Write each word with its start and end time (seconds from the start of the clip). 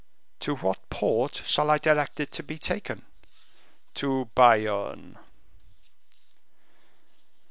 "To 0.39 0.55
what 0.55 0.89
port 0.89 1.43
shall 1.45 1.69
I 1.69 1.77
direct 1.77 2.19
it 2.19 2.31
to 2.31 2.41
be 2.41 2.57
taken?" 2.57 3.05
"To 3.93 4.31
Bayonne." 4.33 5.19